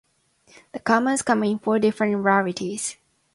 [0.71, 2.97] The commons come in four different rarities.